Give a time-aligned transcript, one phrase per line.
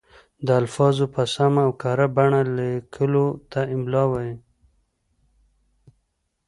[0.45, 4.35] د الفاظو په سمه او کره بڼه لیکلو ته املاء وايي.